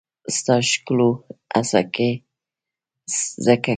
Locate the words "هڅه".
1.55-1.79